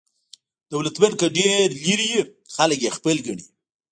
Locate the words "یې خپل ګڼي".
2.85-3.45